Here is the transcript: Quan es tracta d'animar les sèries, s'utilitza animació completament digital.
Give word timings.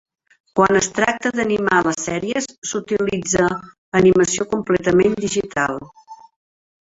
Quan 0.59 0.77
es 0.77 0.85
tracta 0.99 1.31
d'animar 1.39 1.81
les 1.87 1.99
sèries, 2.07 2.47
s'utilitza 2.69 3.49
animació 4.01 4.47
completament 4.55 5.13
digital. 5.27 5.79